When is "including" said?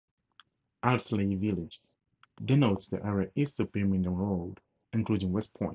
4.93-5.31